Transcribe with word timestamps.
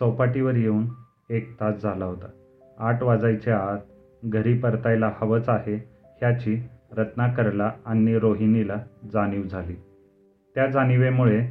चौपाटीवर 0.00 0.54
येऊन 0.54 0.86
एक 1.30 1.60
तास 1.60 1.82
झाला 1.82 2.04
होता. 2.04 2.26
आठ 2.78 3.02
वाजायच्या 3.02 3.58
आत 3.58 3.78
घरी 4.24 4.58
परतायला 4.58 5.12
हवंच 5.20 5.48
आहे 5.48 5.74
ह्याची 6.18 6.62
रत्नाकरला 6.96 7.72
आणि 7.86 8.18
रोहिणीला 8.18 8.76
जाणीव 9.12 9.42
झाली. 9.42 9.74
त्या 10.54 10.66
जाणीवेमुळे 10.66 11.46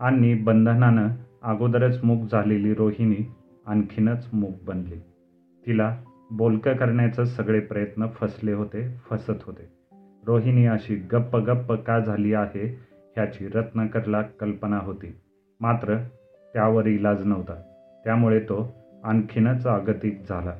आणि 0.00 0.34
बंधनानं 0.34 1.08
अगोदरच 1.42 2.04
मूक 2.04 2.28
झालेली 2.32 2.74
रोहिणी 2.74 3.34
आणखीनच 3.66 4.28
मूक 4.32 4.54
बनली. 4.66 4.96
तिला 5.66 6.02
बोलकं 6.30 6.76
करण्याचे 6.76 7.26
सगळे 7.26 7.60
प्रयत्न 7.60 8.06
फसले 8.06 8.52
होते, 8.52 8.96
फसत 9.10 9.42
होते. 9.46 9.68
रोहिणी 10.26 10.66
अशी 10.66 10.94
गप्प 10.94 11.36
गप्प 11.36 11.72
का 11.72 12.00
झाली 12.00 12.34
आहे 12.34 12.80
ह्याची 13.12 13.48
रत्नाकरला 13.48 14.22
कल्पना 14.22 14.78
होती. 14.78 15.16
मात्र 15.60 15.96
त्यावर 16.52 16.86
इलाज 16.86 17.26
नव्हता. 17.26 17.72
त्यामुळे 18.06 18.40
तो 18.40 18.74
आणखीनच 19.04 19.66
अगतिक 19.66 20.20
झाला. 20.28 20.52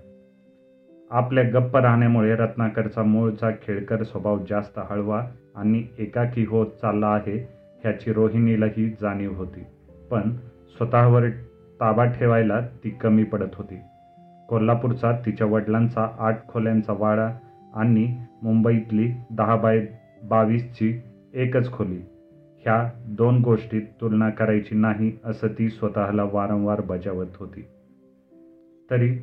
आपल्या 1.11 1.45
गप्प 1.55 1.77
राहण्यामुळे 1.77 2.37
रत्नाकरचा 2.37 3.03
मूळचा 3.03 3.51
खेळकर 3.51 4.03
स्वभाव 4.03 4.39
जास्त 4.51 4.79
हळवा 4.91 5.23
आणि 5.57 5.85
एकाकी 5.99 6.45
होत 6.45 6.67
चालला 6.67 7.07
आहे 7.07 7.37
ह्याची 7.83 8.13
रोहिणीलाही 8.13 8.89
जाणीव 8.91 9.33
होती. 9.33 9.65
पण 10.11 10.33
स्वतःवर 10.77 11.29
ताबा 11.81 12.05
ठेवायला 12.05 12.61
ती 12.61 12.91
कमी 12.91 13.25
पडत 13.25 13.55
होती. 13.55 13.79
कोल्हापूरचा 14.49 15.13
तिच्या 15.13 15.47
वडिलांचा 15.47 16.09
आठ 16.19 16.49
खोल्यांचा 16.49 16.93
वाडा 16.99 17.31
आणि 17.75 18.19
मुंबईतली 18.43 19.13
दहा 19.31 19.57
बाय 19.57 19.87
बावीसची 20.23 21.01
एकच 21.35 21.73
खोली 21.73 22.01
ह्या 22.67 22.91
दोन 23.07 23.43
गोष्टीत 23.43 23.83
तुलना 24.01 24.31
करायची 24.31 24.75
नाही 24.75 25.13
असं 25.25 25.49
ती 25.59 25.69
स्वतःला 25.69 26.25
वारंवार 26.33 26.81
बजावत 26.81 27.27
होती. 27.37 27.65
तरी 28.91 29.19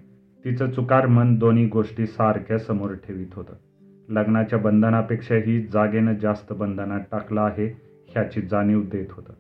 तिचं 0.46 0.72
चुकार 0.72 1.08
मन 1.08 1.36
दोन्ही 1.36 1.66
गोष्टी 1.66 2.06
सारख्या 2.06 2.58
समोर 2.58 2.94
ठेवीत 2.94 3.28
होतं. 3.34 3.54
लग्नाच्या 4.10 4.60
बंधनापेक्षाही 4.60 5.62
जागेनं 5.62 6.14
जास्त 6.14 6.54
बंधनात 6.54 7.00
टाकलं 7.12 7.42
आहे 7.42 7.66
ह्याची 8.08 8.42
जाणीव 8.42 8.82
देत 8.82 9.06
होतं. 9.12 9.34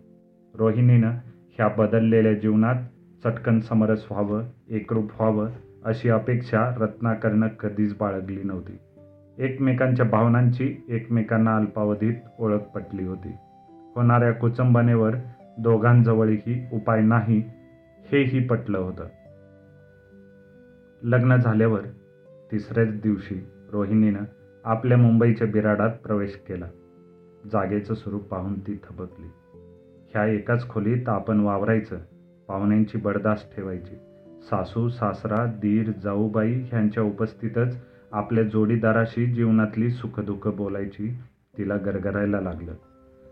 रोहिणीनं 0.56 1.12
ह्या 1.28 1.68
बदललेल्या 1.68 2.34
जीवनात 2.34 2.76
चटकन 3.24 3.60
समरस 3.60 4.06
व्हावं, 4.12 4.44
एकरूप 4.70 5.04
व्हावं 5.04 5.50
अशी 5.86 6.10
अपेक्षा 6.10 6.76
रत्नाकरनं 6.80 7.48
कधीच 7.48 7.98
बाळगली 8.00 8.44
नव्हती. 8.44 8.78
एकमेकांच्या 9.38 10.06
भावनांची 10.06 10.86
एकमेकांना 10.90 11.56
अल्पावधीत 11.56 12.16
ओळख 12.40 12.62
पटली 12.76 13.04
होती. 13.04 13.32
होणाऱ्या 13.96 14.32
कुचंबनेवर 14.32 15.16
दोघांजवळही 15.58 16.68
उपाय 16.74 17.02
नाही 17.02 17.44
हेही 18.06 18.48
पटलं 18.48 18.78
होतं. 18.78 19.08
लग्न 21.04 21.36
झाल्यावर 21.36 21.82
तिसऱ्याच 22.52 23.02
दिवशी 23.02 23.48
रोहिणीनं 23.72 24.24
आपल्या 24.64 24.98
मुंबईच्या 24.98 25.48
बिराडात 25.48 25.90
प्रवेश 25.90 26.36
केला. 26.36 26.66
जागेचं 27.52 27.94
स्वरूप 27.94 28.24
पाहून 28.24 28.60
ती 28.60 28.80
थबकली. 28.84 29.30
ह्या 30.10 30.26
एकाच 30.26 30.70
खोलीत 30.70 31.10
आपण 31.10 31.40
वावरायचं, 31.40 31.98
पाहुण्यांची 32.48 32.98
बडदास्त 32.98 33.56
ठेवायची, 33.56 33.96
सासू 34.42 34.90
सासरा 34.90 35.46
दीर 35.46 35.92
जाऊबाई 36.04 36.54
ह्यांच्या 36.54 37.04
उपस्थितच 37.04 37.78
आपल्या 38.12 38.44
जोडीदाराशी 38.44 39.26
जीवनातली 39.26 39.90
सुखदुःख 39.90 40.48
बोलायची 40.48 41.18
तिला 41.58 41.78
गरगरायला 41.78 42.42
लागलं. 42.42 42.74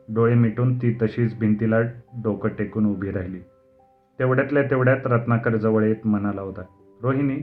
डोळे 0.10 0.34
मिटून 0.34 0.78
ती 0.78 0.98
तशीच 1.02 1.40
भिंतीला 1.40 1.82
डोकं 2.24 2.50
टेकून 2.50 2.86
उभी 2.86 3.12
राहिली. 3.12 3.40
तेवढ्यातल्या 4.20 4.64
तेवढ्यात 4.64 5.06
रत्नाकर 5.06 5.56
जवळ 5.58 5.84
येत 5.84 5.96
म्हणाला 6.06 6.42
होता, 6.42 6.62
रोहिणी, 7.02 7.36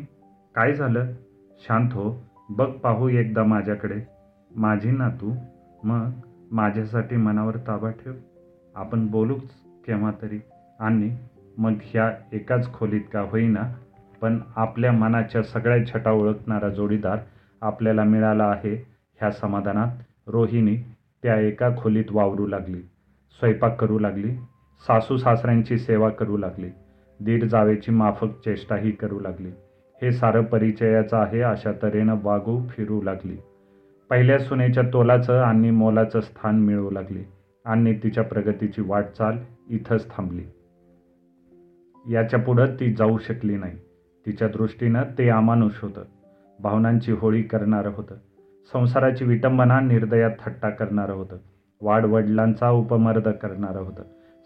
काय 0.55 0.75
झालं? 0.75 1.13
शांत 1.59 1.93
हो. 1.93 2.25
बघ 2.51 2.71
पाहू 2.71 3.09
एकदा 3.09 3.45
माझ्याकडे. 3.45 3.95
माझी 4.57 4.91
ना 4.91 5.09
तू? 5.09 5.33
मग 5.85 6.11
माझ्यासाठी 6.51 7.17
मनावर 7.17 7.57
ताबा 7.57 7.91
ठेव. 7.91 8.13
आपण 8.75 9.07
बोलूच 9.07 9.43
केव्हा 9.87 10.11
तरी 10.23 10.39
आणि 10.81 11.17
मग 11.59 11.73
ह्या 11.83 12.13
एकाच 12.33 12.73
खोलीत 12.73 13.01
का 13.13 13.21
होईना 13.21 13.63
पण 14.21 14.39
आपल्या 14.57 14.93
मनाच्या 14.93 15.43
सगळ्या 15.43 15.87
छटा 15.87 16.11
ओळखणारा 16.11 16.69
जोडीदार 16.69 17.19
आपल्याला 17.61 18.05
मिळाला 18.05 18.45
आहे 18.45 18.75
ह्या 19.21 19.31
समाधानात 19.31 19.89
रोहिणी 20.27 20.77
त्या 21.23 21.41
एका 21.41 21.71
खोलीत 21.79 22.05
वावरू 22.11 22.47
लागली. 22.47 22.81
स्वयंपाक 23.39 23.81
करू 23.81 23.99
लागली. 23.99 24.31
सासू 24.87 25.17
सासऱ्यांची 25.17 25.79
सेवा 25.79 26.09
करू 26.09 26.37
लागली. 26.37 26.69
दीड 27.21 27.45
जावेची 27.45 27.91
माफक 27.91 28.27
चेष्टाही 28.45 28.91
करू 28.91 29.21
लागली. 29.21 29.51
हे 30.03 30.13
सारं 30.13 30.45
परिचयाचं 30.45 31.17
आहे 31.17 31.41
अशा 31.41 31.73
तऱ्हेनं 31.73 32.17
वागू 32.23 32.67
फिरू 32.69 33.03
लागली. 33.03 33.37
पहिल्या 34.11 34.39
सुनेच्या 34.39 34.83
तोलाचं 34.93 35.41
आणि 35.41 35.71
मोलाचं 35.71 36.21
स्थान 36.21 36.61
मिळवू 36.61 36.91
लागली 36.91 37.23
आणि 37.65 37.95
तिच्या 38.03 38.25
प्रगतीची 38.25 38.83
वाटचाल 38.83 39.39
इथंच 39.71 40.17
थांबली. 40.17 40.43
याच्या 42.15 42.39
पुढं 42.39 42.75
ती 42.81 42.93
जाऊ 42.93 43.19
शकली 43.19 43.57
नाही. 43.57 43.77
तिच्या 44.27 44.49
दृष्टीनं 44.49 45.03
ते 45.19 45.29
अमानुष 45.29 45.73
होतं. 45.83 46.03
भावनांची 46.61 47.13
होळी 47.13 47.43
करणारं 47.43 47.91
होतं. 47.97 48.15
संसाराची 48.73 49.25
विटंबना 49.25 49.81
निर्दयात 49.81 50.31
थट्टा 50.45 50.71
करणारं 50.71 51.13
होतं. 51.13 51.37
वाडवडिलांचा 51.81 52.71
उपमर्द 52.71 53.29
करणारं 53.29 53.79
होतं. 53.79 54.03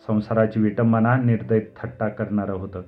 संसाराची 0.06 0.60
विटंबना 0.60 1.16
निर्दय 1.16 1.60
थट्टा 1.76 2.08
करणारं 2.08 2.52
होतं. 2.52 2.80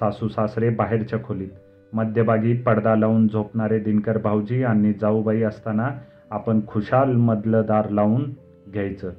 सासू 0.00 0.28
सासरे 0.28 0.70
बाहेरच्या 0.70 1.18
खोलीत, 1.24 1.48
मध्यभागी 1.92 2.54
पडदा 2.54 2.96
लावून 2.96 3.28
झोपणारे 3.28 3.78
दिनकर 3.78 4.18
भाऊजी 4.18 4.64
आणि 4.64 4.92
जाऊबाई 4.92 5.42
असताना 5.42 5.88
आपण 6.30 6.60
खुशाल 6.66 7.12
मधलं 7.12 7.62
दार 7.68 7.88
लावून 7.88 8.30
घ्यायचं. 8.72 9.12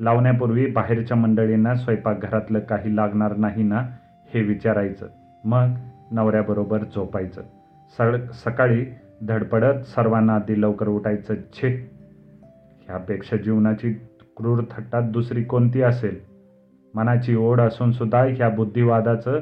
लावण्यापूर्वी 0.00 0.66
बाहेरच्या 0.66 1.16
मंडळींना 1.16 1.74
स्वयंपाकघरातलं 1.74 2.58
काही 2.58 2.96
लागणार 2.96 3.36
नाही 3.36 3.62
ना 3.62 3.88
हे 4.34 4.42
विचारायचं. 4.42 5.06
मग 5.44 5.66
नवऱ्याबरोबर 6.10 6.78
झोपायचं. 6.78 7.42
सकाळी 8.32 8.84
धडपडत 9.28 9.82
सर्वांना 9.86 10.34
आधी 10.34 10.60
लवकर 10.60 10.88
उठायचं. 10.88 11.34
छे! 11.34 11.90
ह्यापेक्षा 12.88 13.36
जीवनाची 13.36 13.92
क्रूर 14.36 14.62
थट्टात 14.70 15.02
दुसरी 15.02 15.42
कोणती 15.42 15.82
असेल? 15.82 16.20
मनाची 16.94 17.34
ओढ 17.34 17.60
असून 17.60 17.92
सुद्धा 17.92 18.24
ह्या 18.24 18.48
बुद्धिवादाचं 18.48 19.40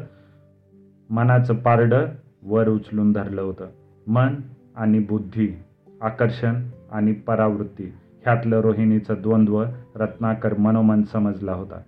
मनाचं 1.10 1.54
पारडं 1.54 2.06
वर 2.42 2.68
उचलून 2.68 3.12
धरलं 3.12 3.42
होतं. 3.42 3.66
मन 4.06 4.34
आणि 4.76 4.98
बुद्धी, 4.98 5.58
आकर्षण 6.02 6.54
आणि 6.92 7.12
परावृत्ती 7.12 7.84
ह्यातलं 8.22 8.60
रोहिणीचं 8.60 9.14
द्वंद्व 9.22 9.64
रत्नाकर 9.96 10.54
मनोमन 10.58 11.02
समजला 11.02 11.52
होता. 11.52 11.80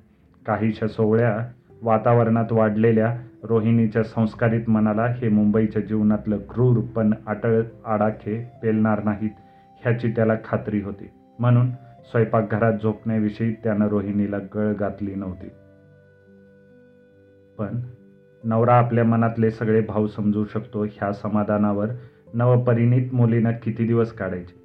काहीशा 0.47 0.87
सोहळ्या 0.87 1.53
वातावरणात 1.83 2.53
वाढलेल्या 2.53 3.19
रोहिणीच्या 3.43 4.03
संस्कारित 4.03 4.71
मनाला 4.71 5.07
हे 5.07 5.29
मुंबईच्या 5.29 5.83
जीवनातलं 5.83 6.39
क्रूर 6.39 6.81
पण 6.81 7.15
अटळ 7.27 7.63
आडाखे 7.87 8.51
पेलणार 8.63 9.05
नाहीत 9.05 9.31
ह्याची 9.83 10.11
त्याला 10.11 10.35
खात्री 10.45 10.83
होती. 10.83 11.11
म्हणून 11.39 11.71
स्वयंपाकघरात 12.05 12.73
झोपण्याविषयी 12.83 13.53
त्यानं 13.53 13.89
रोहिणीला 13.89 14.39
गळ 14.55 14.73
घातली 14.73 15.15
नव्हती. 15.15 15.49
पण 17.59 17.81
नवरा 18.45 18.75
आपल्या 18.75 19.05
मनातले 19.05 19.51
सगळे 19.51 19.81
भाव 19.81 20.07
समजू 20.07 20.45
शकतो 20.45 20.85
ह्या 20.85 21.13
समाधानावर 21.13 21.87
नवपरिणीत 22.35 23.15
मुलीनं 23.15 23.51
किती 23.63 23.87
दिवस 23.87 24.13
काढायचे? 24.13 24.63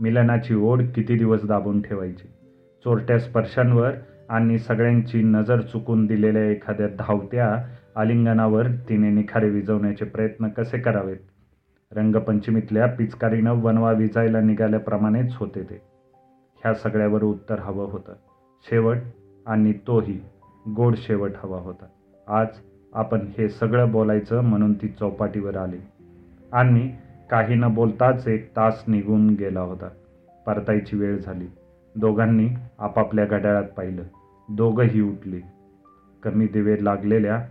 मिलनाची 0.00 0.54
ओढ 0.54 0.82
किती 0.94 1.18
दिवस 1.18 1.44
दाबून 1.44 1.82
ठेवायची? 1.82 2.28
चोरट्या 2.84 3.18
स्पर्शांवर 3.18 3.90
आणि 4.28 4.58
सगळ्यांची 4.58 5.22
नजर 5.22 5.60
चुकून 5.60 6.06
दिलेल्या 6.06 6.44
एखाद्या 6.44 6.86
धावत्या 6.86 7.64
आलिंगनावर 8.00 8.68
तिने 8.68 9.10
निखारे 9.10 9.50
विझवण्याचे 9.50 10.04
प्रयत्न 10.04 10.48
कसे 10.48 10.78
करावेत? 10.78 11.16
रंगपंचमीतल्या 11.92 12.86
पिचकारीनं 12.86 13.62
वनवा 13.62 13.92
विजायला 13.92 14.40
निघाल्याप्रमाणेच 14.40 15.34
होते 15.36 15.62
ते. 15.62 15.82
ह्या 16.56 16.74
सगळ्यावर 16.74 17.22
उत्तर 17.22 17.58
हवं 17.58 17.90
होतं. 17.90 18.12
शेवट 18.70 18.96
आणि 19.46 19.72
तोही 19.72 20.20
गोड 20.76 20.94
शेवट 20.96 21.30
हवा 21.42 21.58
होता. 21.58 21.84
आज 22.28 22.46
आपण 22.94 23.20
हे 23.38 23.48
सगळं 23.48 23.92
बोलायचं 23.92 24.40
म्हणून 24.40 24.74
ती 24.74 24.88
चौपाटीवर 24.88 25.56
आली. 25.56 25.78
आणि 26.52 26.96
काही 27.30 27.54
न 27.54 27.74
बोलताच 27.74 28.28
एक 28.28 28.50
तास 28.56 28.84
निघून 28.86 29.30
गेला 29.30 29.60
होता. 29.60 29.88
परतायची 30.46 30.96
वेळ 30.96 31.18
झाली. 31.18 31.46
दोघांनी 31.96 32.48
आपापल्या 32.78 33.24
घड्याळात 33.24 33.64
पाहिलं. 33.64 34.02
दोघंही 34.48 35.00
उठली. 35.00 35.40
कमी 36.22 36.46
दिवे 36.46 36.76
लागलेल्या 36.80 37.46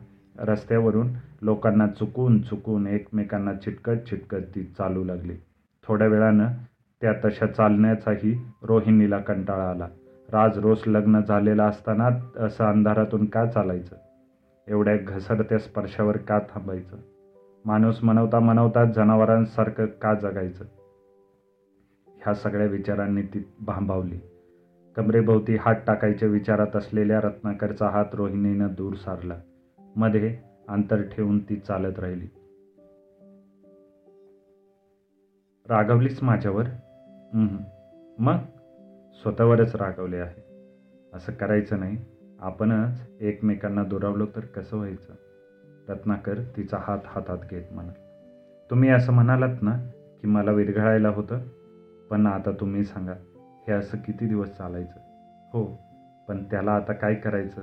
रस्त्यावरून 0.47 1.13
लोकांना 1.41 1.87
चुकून 1.87 2.41
चुकून 2.41 2.87
एकमेकांना 2.87 3.53
छिटकत 3.65 4.09
छिटकत 4.09 4.43
ती 4.55 4.63
चालू 4.77 5.03
लागली. 5.03 5.35
थोड्या 5.83 6.07
वेळानं 6.07 6.53
त्या 7.01 7.13
तशा 7.25 7.47
चालण्याचाही 7.47 8.33
रोहिणीला 8.63 9.17
कंटाळा 9.17 9.69
आला. 9.69 9.87
राज 10.29 10.57
रोज 10.57 10.83
लग्न 10.87 11.21
झालेलं 11.21 11.63
असताना 11.63 12.09
असं 12.45 12.65
अंधारातून 12.65 13.25
का 13.25 13.45
चालायचं? 13.45 13.95
एवढ्या 14.67 14.95
घसरत्या 14.97 15.59
स्पर्शावर 15.59 16.17
का 16.17 16.39
थांबायचं 16.39 16.97
माणूस 17.65 18.03
मनवता 18.03 18.39
मनवता 18.39 18.83
जनावरांसारखं 18.85 19.85
का 20.01 20.13
जगायचं 20.13 20.65
ह्या 22.07 22.33
सगळ्या 22.33 22.67
विचारांनी 22.67 23.21
ती 23.21 23.43
भांबावली 23.59 24.19
कमरेभोवती 24.95 25.55
हात 25.55 25.75
टाकायच्या 25.87 26.29
विचारात 26.29 26.75
असलेल्या 26.75 27.19
रत्नाकरचा 27.21 27.89
हात 27.89 28.05
रोहिणीनं 28.13 28.67
दूर 28.77 28.93
सारला 28.93 29.35
मध्ये 29.95 30.37
अंतर 30.67 31.01
ठेवून 31.01 31.39
ती 31.39 31.55
चालत 31.55 31.99
राहिली. 31.99 32.27
रागवलीस 35.69 36.23
माझ्यावर? 36.23 36.63
मग? 38.19 38.37
स्वतःवरच 39.13 39.75
रागवले 39.75 40.17
आहे. 40.17 40.41
असं 41.13 41.33
करायचं 41.33 41.79
नाही. 41.79 41.97
आपणच 42.39 43.01
एकमेकांना 43.19 43.83
दुरावलो 43.83 44.25
तर 44.25 44.39
कसं 44.39 44.77
व्हायचं? 44.77 45.13
रत्नाकर 45.89 46.39
तिचा 46.57 46.77
हात 46.81 46.99
हातात 47.05 47.37
घेत 47.51 47.63
म्हणाल. 47.71 47.93
तुम्ही 48.69 48.89
असं 48.89 49.13
म्हणालात 49.13 49.61
ना 49.61 49.89
की 50.21 50.27
मला 50.27 50.51
विरघळायला 50.51 51.09
होतं? 51.09 51.39
पण 52.09 52.27
आता 52.27 52.51
तुम्ही 52.51 52.83
सांगा 52.83 53.13
हे 53.67 53.71
असं 53.71 53.97
किती 53.97 54.27
दिवस 54.27 54.49
चालायचं? 54.57 54.99
हो 55.53 55.65
पण 56.27 56.43
त्याला 56.43 56.71
आता 56.71 56.93
काय 56.93 57.15
करायचं? 57.15 57.61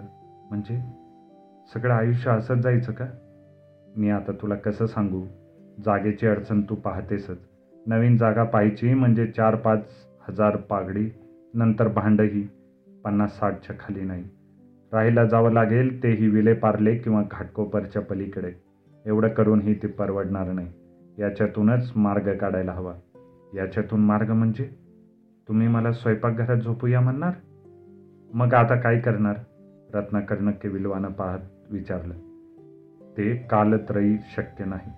म्हणजे? 0.51 1.06
सगळं 1.75 1.95
आयुष्य 1.95 2.31
असंच 2.31 2.59
जायचं 2.59 2.93
का? 2.93 3.07
मी 3.97 4.11
आता 4.11 4.33
तुला 4.33 4.55
कसं 4.55 4.87
सांगू? 4.87 5.27
जागेची 5.85 6.27
अडचण 6.27 6.61
तू 6.61 6.75
पाहतेसच. 6.75 7.39
नवीन 7.87 8.17
जागा 8.17 8.45
पाहायची 8.45 8.95
म्हणजे 8.95 9.27
चार 9.27 9.55
पाच 9.55 9.85
हजार 10.29 10.57
पागडी 10.57 11.11
नंतर 11.55 11.89
भांडही 11.89 12.49
पन्नास 13.05 13.39
साठच्या 13.39 13.77
खाली 13.81 14.01
नाही. 14.01 14.25
राहायला 14.93 15.25
जावं 15.25 15.53
लागेल 15.53 16.03
तेही 16.03 16.29
विलेपारले 16.29 16.97
किंवा 16.97 17.23
घाटकोपरच्या 17.31 18.03
पलीकडे. 18.03 18.53
एवढं 19.07 19.29
करूनही 19.29 19.75
ते 19.75 19.87
परवडणार 19.87 20.53
नाही. 20.53 20.69
याच्यातूनच 21.19 21.93
मार्ग 21.97 22.37
काढायला 22.37 22.73
हवा. 22.73 22.95
याच्यातून 23.55 24.01
मार्ग 24.01 24.31
म्हणजे? 24.33 24.71
तुम्ही 25.49 25.69
मला 25.69 25.93
स्वयंपाकघरात 25.93 26.57
झोपूया 26.57 27.01
म्हणणार? 27.01 27.33
मग 28.35 28.55
आता 28.55 28.75
काय 28.75 28.99
करणार? 28.99 29.37
रत्नाकर्णक्य 29.95 30.69
विलवानं 30.69 31.09
पाहत 31.09 31.41
विचारलं. 31.71 32.15
ते 33.17 33.35
कालत्रयी 33.51 34.17
शक्य 34.37 34.65
नाही. 34.65 34.93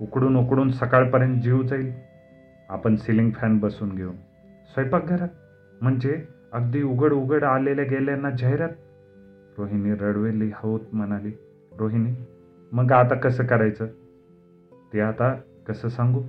उकडून 0.00 0.36
उकडून 0.36 0.70
सकाळपर्यंत 0.70 1.40
जीव 1.40 1.62
जाईल. 1.62 1.92
आपण 2.68 2.96
सिलिंग 2.96 3.30
फॅन 3.30 3.58
बसून 3.58 3.94
घेऊ. 3.94 4.12
स्वयंपाकघरात 4.74 5.28
म्हणजे 5.82 6.24
अगदी 6.52 6.82
उघड 6.82 7.12
उघड 7.12 7.44
आलेल्या 7.44 7.84
गेल्यांना 7.84 8.30
जाहिरात. 8.30 8.68
रोहिणी 9.58 9.92
रडवेली 9.92 10.50
होत 10.54 10.80
म्हणाली 10.92 11.32
रोहिणी 11.78 12.14
मग 12.72 12.92
आता 12.92 13.14
कसं 13.14 13.44
करायचं? 13.44 13.86
ते 14.92 15.00
आता 15.00 15.34
कसं 15.68 15.88
सांगू? 15.88 16.20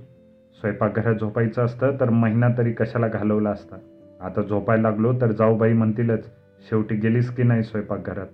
स्वयंपाकघरात 0.60 1.14
झोपायचं 1.14 1.64
असतं 1.64 1.96
तर 2.00 2.10
महिना 2.10 2.48
तरी 2.58 2.72
कशाला 2.72 3.08
घालवला 3.08 3.50
असता? 3.50 3.76
आता 4.20 4.42
झोपायला 4.42 4.82
लागलो 4.82 5.20
तर 5.20 5.32
जाऊबाई 5.32 5.72
म्हणतीलच 5.72 6.30
शेवटी 6.70 6.94
गेलीस 6.94 7.30
की 7.30 7.42
नाही 7.42 7.62
स्वयंपाकघरात 7.62 8.26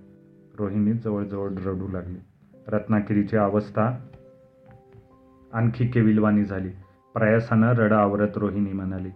रोहिणी 0.59 0.93
जवळजवळ 0.93 1.49
रडू 1.65 1.87
लागली. 1.87 2.17
रत्नागिरीची 2.67 3.37
अवस्था 3.37 3.99
आणखी 5.53 5.87
केविलवाणी 5.87 6.43
झाली. 6.45 6.69
प्रयासानं 7.13 7.73
रड 7.73 7.93
आवरत 7.93 8.27
रोहिणी 8.35 8.73
म्हणाली 8.73 9.09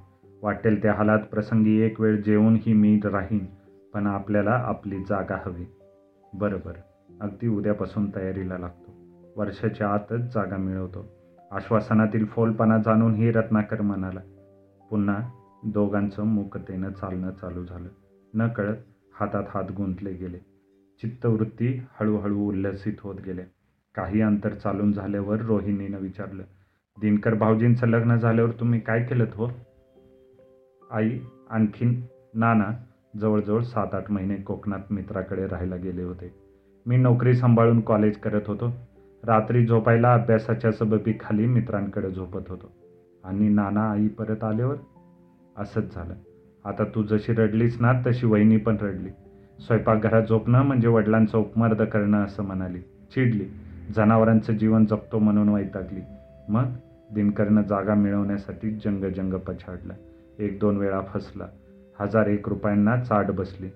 वाटेल 0.44 0.82
त्या 0.82 0.94
हालात 0.94 1.20
प्रसंगी 1.20 1.80
एक 1.82 2.02
वेळ 2.02 2.22
जेवूनही 2.22 2.74
मी 2.74 3.00
राहीन 3.06 3.46
पण 3.94 4.08
आपल्याला 4.08 4.52
आपली 4.52 5.00
जागा 5.00 5.38
हवी. 5.46 5.66
बरोबर 6.34 6.74
अगदी 7.22 7.48
उद्यापासून 7.48 8.10
तयारीला 8.16 8.58
लागतो. 8.58 8.92
वर्षाच्या 9.42 9.88
आतच 9.88 10.34
जागा 10.34 10.58
मिळवतो. 10.58 11.06
आश्वासनातील 11.52 12.26
फोलपणा 12.26 12.78
जाणूनही 12.78 13.32
रत्नाकर 13.32 13.82
म्हणाला 13.82 14.20
पुन्हा 14.90 15.18
दोघांचं 15.66 16.24
मुकतेनं 16.24 16.92
चालणं 16.92 17.32
चालू 17.32 17.66
झालं. 17.66 17.90
न 18.34 18.48
कळत 18.48 18.78
हातात 19.20 19.44
हात 19.50 19.64
गुंतले 19.78 20.14
गेले. 20.14 20.53
चित्तवृत्ती 21.02 21.82
हळूहळू 22.00 22.40
उल्लसित 22.40 22.94
होत 23.00 23.16
गेले. 23.26 23.42
काही 23.96 24.22
अंतर 24.22 24.50
चालून 24.50 24.92
झाल्यावर 24.92 25.42
रोहिणीनं 25.42 25.98
विचारलं 26.00 26.44
दिनकर 27.02 27.34
भाऊजींचं 27.34 27.88
लग्न 27.88 28.16
झाल्यावर 28.16 28.52
तुम्ही 28.52 28.80
काय 28.80 29.04
केलं 29.04 29.26
हो? 29.34 29.50
आई 30.92 31.20
आणखीन 31.50 32.02
नाना 32.34 32.72
जवळजवळ 33.20 33.62
सात 33.62 33.96
आठ 33.96 34.12
महिने 34.12 34.36
कोकणात 34.36 34.92
मित्राकडे 34.92 35.48
राहायला 35.48 35.76
गेले 35.76 36.04
होते. 36.04 36.34
मी 36.86 36.98
नोकरी 36.98 37.34
सांभाळून 37.34 37.82
कॉलेज 37.82 38.18
करत 38.18 38.42
होतो. 38.48 38.74
रात्री 39.24 39.66
झोपायला 39.66 40.14
अभ्यासाच्या 40.14 40.72
सबबी 40.72 41.14
खाली 41.20 41.48
मित्रांकडे 41.48 42.12
झोपत 42.12 42.50
होतो. 42.50 42.72
आणि 43.24 43.50
नाना 43.50 43.92
आई 43.92 44.08
परत 44.08 44.44
आल्यावर 44.44 44.76
असंच 45.58 45.96
झालं. 45.96 46.14
आता 46.66 46.84
तू 46.84 47.04
जशी 47.04 47.34
रडलीस 47.34 47.82
ना 47.82 47.94
तशी 48.08 48.26
वहिनी 48.26 48.58
पण 48.58 48.78
रडली. 48.82 49.10
स्वयंपाकघरात 49.66 50.24
झोपणं 50.30 50.64
म्हणजे 50.64 50.88
वडिलांचं 50.88 51.38
उपमर्द 51.38 51.82
करणं 51.82 52.26
असं 52.26 52.44
म्हणाली. 52.44 52.80
चिडली. 52.80 53.46
जनावरांचं 53.96 54.54
जीवन 54.54 54.86
जपतो 54.86 55.20
म्हणून 55.20 55.50
वैतागली. 55.50 56.02
मग 56.50 56.64
दिनकरनं 57.14 57.62
जागा 57.62 57.94
मिळवण्यासाठी 57.94 58.72
जंग 58.72 59.04
जंग 59.04 59.34
पछाडला. 59.34 59.94
एक 60.40 60.60
दोन 60.60 60.78
वेळा 60.78 61.02
फसला. 61.02 61.46
हजार 62.00 62.26
एक 62.26 62.50
रुपयांना 62.50 62.98
चाट 62.98 63.26
बसली. 63.26 63.70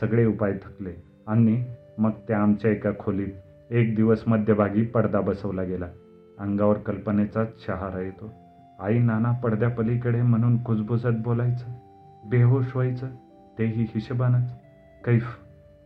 सगळे 0.00 0.26
उपाय 0.26 0.52
थकले. 0.52 1.02
आणि 1.26 1.64
मग 1.98 2.10
त्या 2.28 2.38
आमच्या 2.38 2.70
एका 2.70 2.90
खोलीत 2.98 3.28
एक 3.70 3.96
दिवस 3.96 4.24
मध्यभागी 4.26 4.82
पडदा 4.82 5.20
बसवला 5.20 5.62
गेला. 5.62 5.86
अंगावर 6.38 6.76
कल्पनेचा 6.76 7.44
शहारा 7.44 8.00
येतो. 8.00 8.32
आई 8.80 8.98
नाना 8.98 9.32
पडद्यापलीकडे 9.32 10.22
म्हणून 10.22 10.62
कुजबुजत 10.62 11.18
बोलायचं? 11.18 11.66
बेहोश 12.30 12.66
व्हायचं? 12.74 13.06
तेही 13.58 13.82
हिशेबानंच. 13.82 14.50
कैफ 15.04 15.36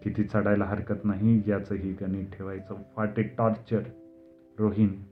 किती 0.02 0.24
चढायला 0.24 0.64
हरकत 0.64 1.04
नाही 1.04 1.42
याचंही 1.46 1.92
गणित 1.92 2.24
ठेवायचं. 2.32 2.74
वाटे 2.96 3.22
टॉर्चर 3.22 3.80
रोहिणी 4.58 5.04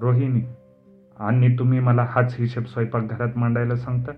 रोहिणी 0.00 0.40
आणि 1.16 1.58
तुम्ही 1.58 1.80
मला 1.80 2.02
हाच 2.02 2.36
हिशेब 2.38 2.64
स्वयंपाकघरात 2.64 3.38
मांडायला 3.38 3.76
सांगता? 3.76 4.12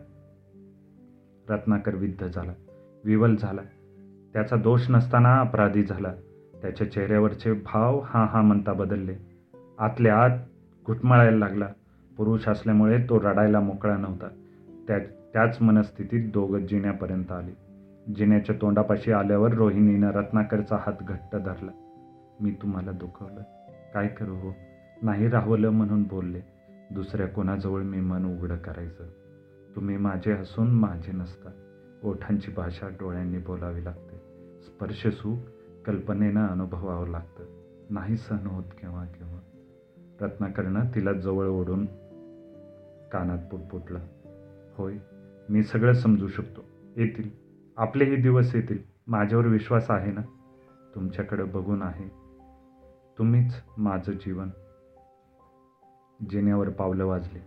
रत्नाकर 1.48 1.94
विद्ध 1.94 2.26
झाला 2.26 2.52
विवल 3.04 3.36
झाला. 3.36 3.60
त्याचा 4.32 4.56
दोष 4.56 4.90
नसताना 4.90 5.40
अपराधी 5.40 5.82
झाला. 5.82 6.12
त्याच्या 6.62 6.92
चेहऱ्यावरचे 6.92 7.52
भाव 7.52 8.00
हा 8.04 8.24
हा 8.24 8.42
म्हणता 8.42 8.72
बदलले. 8.72 9.14
आतल्या 9.78 10.16
आत 10.16 10.38
घुटमळायला 10.86 11.38
लागला. 11.38 11.68
पुरुष 12.16 12.48
असल्यामुळे 12.48 12.98
तो 13.08 13.20
रडायला 13.20 13.60
मोकळा 13.60 13.96
नव्हता. 13.96 14.28
त्या 14.88 14.98
त्याच 14.98 15.62
मनस्थितीत 15.62 16.32
दोघं 16.32 16.58
जिन्यापर्यंत 16.58 17.32
आली. 17.32 17.52
जिन्याच्या 18.16 18.56
तोंडापाशी 18.60 19.12
आल्यावर 19.12 19.52
रोहिणीनं 19.52 20.10
रत्नाकरचा 20.10 20.76
हात 20.76 20.92
घट्ट 21.00 21.36
धरला. 21.36 21.70
मी 22.40 22.50
तुम्हाला 22.50 22.92
दुखवलं. 22.92 23.40
काय 23.94 24.08
करू 24.08 24.34
हो? 24.34 24.52
नाही 25.02 25.28
राहवलं 25.28 25.70
म्हणून 25.70 26.02
बोलले. 26.02 26.40
दुसऱ्या 26.90 27.26
कोणाजवळ 27.26 27.82
मी 27.82 28.00
मन 28.00 28.38
उघडं 28.38 28.56
करायचं? 28.56 29.04
तुम्ही 29.76 29.96
माझे 29.96 30.32
असून 30.32 30.70
माझे 30.70 31.12
नसता. 31.12 31.50
ओठांची 32.02 32.52
भाषा 32.52 32.88
डोळ्यांनी 32.88 33.38
बोलावी 33.38 33.84
लागते. 33.84 34.16
स्पर्श 34.60 35.06
सुख 35.06 35.36
कल्पनेनं 35.86 36.46
अनुभवावं 36.46 37.08
लागतं. 37.08 37.44
नाही 37.90 38.16
सहन 38.16 38.46
होत 38.46 38.64
केव्हा 38.64 39.04
केव्हा. 39.04 39.40
रत्नाकरनं 40.20 40.80
तिला 40.94 41.12
जवळ 41.12 41.46
ओढून 41.46 41.86
कानात 43.12 43.48
पुटपुटलं. 43.50 43.98
होय 44.76 44.94
मी 45.48 45.62
सगळं 45.62 45.92
समजू 45.92 46.28
शकतो. 46.28 46.60
येतील. 46.96 47.47
आपलेही 47.78 48.16
दिवस 48.16 48.54
येतील. 48.54 48.78
माझ्यावर 49.06 49.46
विश्वास 49.46 49.90
आहे 49.90 50.12
ना? 50.12 50.20
तुमच्याकडं 50.94 51.48
बघून 51.48 51.82
आहे. 51.82 52.10
तुम्हीच 53.18 53.54
माझं 53.78 54.12
जीवन. 54.12 54.48
जिन्यावर 56.30 56.68
पावलं 56.68 57.06
वाजले. 57.06 57.38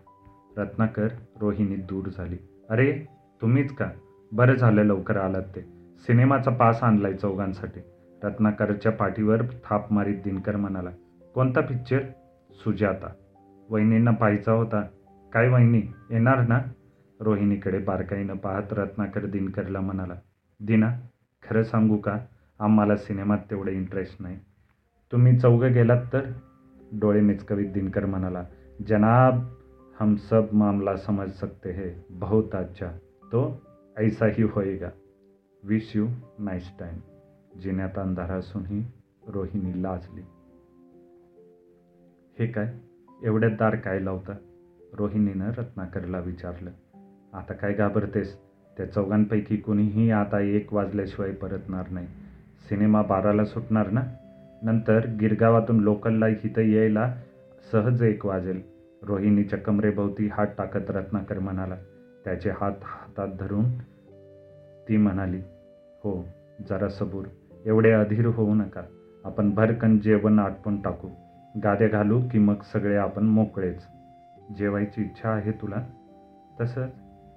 रत्नाकर 0.58 1.08
रोहिणी 1.42 1.76
दूर 1.76 2.08
झाली. 2.18 2.38
अरे 2.70 3.06
तुम्हीच 3.42 3.76
का? 3.76 3.90
बरं 4.32 4.56
झालं 4.56 4.84
लवकर 4.84 5.18
आलात 5.18 5.42
ते. 5.42 5.62
सिनेमाचा 5.98 6.52
पास 6.52 6.84
आणलाय 6.84 7.14
चौघांसाठी. 7.14 7.80
रत्नाकरच्या 8.24 8.92
पाठीवर 8.92 9.42
थाप 9.66 9.94
मारीत 9.94 10.18
दिनकर 10.24 10.56
म्हणाला 10.56 10.90
कोणता 11.36 11.62
पिक्चर 11.62 12.00
सुजाता. 12.52 13.14
वहिनींना 13.70 14.12
पाहायचा 14.12 14.52
होता. 14.52 14.82
काय 15.34 15.50
वहिनी? 15.50 15.82
येणार 16.10 16.48
ना? 16.48 16.60
रोहिणीकडे 17.22 17.78
बारकाईनं 17.78 18.36
पाहत 18.36 18.64
रत्नाकर 18.72 19.26
दिनकरला 19.26 19.80
म्हणाला 19.80 20.14
दिना 20.60 21.00
खरं 21.44 21.64
सांगू 21.64 21.98
का? 21.98 22.18
आम्हाला 22.60 22.96
सिनेमात 22.96 23.38
तेवढे 23.38 23.72
इंटरेस्ट 23.72 24.22
नाही. 24.22 24.40
तुम्ही 25.12 25.40
चौघं 25.40 25.74
गेलात 25.74 26.06
तर? 26.14 26.32
डोळे 26.94 27.22
मिचकवीत 27.22 27.70
दिनकर 27.70 28.06
म्हणाला 28.06 28.44
जनाब 28.88 29.44
हम 30.00 30.16
सब 30.16 30.44
मामला 30.54 30.98
समज 30.98 31.32
सकते 31.32 31.72
हे 31.72 32.06
बहुत 32.10 32.56
अच्छा. 32.56 32.98
तो 33.26 33.62
ऐसा 33.98 34.26
ही 34.26 34.44
होएगा. 34.44 34.90
विश 35.64 35.96
यू 35.96 36.08
नाईस 36.40 36.72
टाईम 36.80 36.98
जिन्यात 37.60 38.00
अंधार 38.00 38.32
असूनही 38.32 38.86
रोहिणी 39.28 39.84
लाजली. 39.84 40.22
हे 42.40 42.48
काय? 42.48 42.74
एवढ्यात 43.24 43.52
दार 43.52 43.76
काय 43.76 44.00
लावता? 44.00 44.34
रोहिणीनं 44.94 45.52
रत्नाकरला 45.52 46.20
विचारलं. 46.20 46.72
आता 47.34 47.54
काय 47.54 47.74
घाबरतेस? 47.74 48.38
त्या 48.78 48.92
चौघांपैकी 48.92 49.58
कुणीही 49.58 50.12
आता 50.12 50.40
एक 50.40 50.74
वाजल्याशिवाय 50.74 51.32
परतणार 51.32 51.90
नाही. 51.90 52.08
सिनेमा 52.70 53.02
बाराला 53.02 53.46
सुटणार 53.46 53.90
ना? 53.90 54.02
नंतर 54.62 55.06
गिरगावातून 55.20 55.80
लोकलला 55.80 56.28
इथं 56.28 56.62
यायला 56.62 57.14
सहज 57.72 58.04
एक 58.04 58.26
वाजेल. 58.26 58.62
रोहिणीच्या 59.04 59.60
कमरेभोवती 59.60 60.28
हात 60.28 60.48
टाकत 60.58 60.92
रत्नाकर 60.92 61.40
म्हणाला 61.40 61.76
त्याचे 62.26 62.50
हात 62.50 62.72
हातात 62.84 63.28
धरून? 63.40 63.80
ती 64.90 64.98
म्हणाली 64.98 65.40
हो 66.04 66.26
जरा 66.70 66.90
सबूर. 66.90 67.26
एवढे 67.66 67.92
अधीर 67.92 68.26
होऊ 68.26 68.56
नका. 68.56 68.82
आपण 69.26 69.54
भरकन 69.54 70.00
जेवण 70.00 70.40
आटपून 70.40 70.82
टाकू. 70.82 71.08
गाद्या 71.64 71.88
घालू 71.88 72.22
की 72.32 72.40
मग 72.40 72.62
सगळे 72.74 72.96
आपण 72.96 73.24
मोकळेच. 73.24 73.82
जेवायची 74.58 75.02
इच्छा 75.02 75.30
आहे 75.30 75.52
तुला? 75.52 75.88
तसंच. 76.62 76.90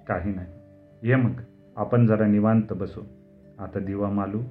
काही 0.07 0.33
नाही. 0.33 0.47
ये 1.09 1.15
मग 1.15 1.31
आपण 1.75 2.05
जरा 2.05 2.27
निवांत 2.27 2.73
बसू. 2.73 3.01
आता 3.59 3.79
दिवा 3.79 4.09
मालू 4.09 4.41